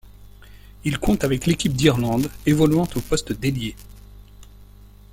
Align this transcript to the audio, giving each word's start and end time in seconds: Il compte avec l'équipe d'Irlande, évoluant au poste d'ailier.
Il 0.83 0.97
compte 0.97 1.23
avec 1.23 1.45
l'équipe 1.45 1.73
d'Irlande, 1.73 2.31
évoluant 2.47 2.87
au 2.95 3.01
poste 3.01 3.33
d'ailier. 3.33 3.75